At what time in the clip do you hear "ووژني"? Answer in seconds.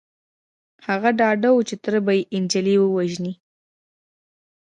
2.79-3.33